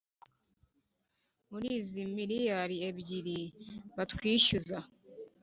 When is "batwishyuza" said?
3.95-4.77